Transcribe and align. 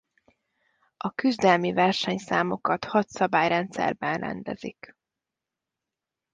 A 0.97 1.11
küzdelmi 1.13 1.73
versenyszámokat 1.73 2.85
hat 2.85 3.09
szabályrendszerben 3.09 4.19
rendezik. 4.19 4.95